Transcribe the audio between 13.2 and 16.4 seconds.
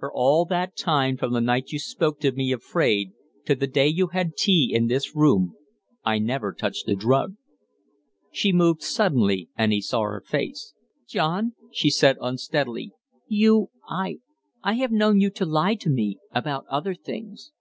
"you I I have known you to lie to me